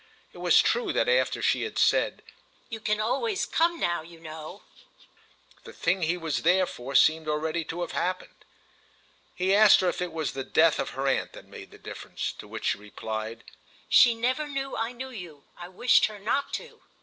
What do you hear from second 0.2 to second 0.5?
It